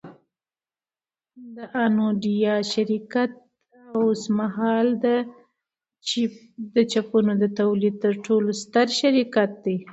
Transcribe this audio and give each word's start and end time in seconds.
د 1.55 1.57
انویډیا 1.83 2.55
شرکت 2.73 3.31
اوسمهال 3.99 4.87
د 5.05 5.07
چیپونو 6.91 7.33
د 7.41 7.45
تولید 7.59 7.95
تر 8.03 8.13
ټولو 8.25 8.49
ستر 8.61 8.87
شرکت 8.99 9.51
دی 9.65 9.77